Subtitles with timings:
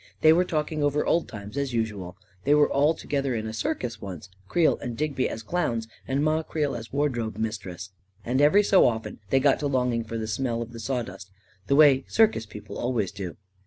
[0.21, 3.53] They were talking over old times as usual— they were all to gether in a
[3.53, 7.91] circus, once, Creel and Digby as clowns and Ma Creel as wardrobe mistress—
[8.25, 11.29] and every so often they got to longing for the smell of the sawdust,
[11.67, 13.37] the way circus people always do.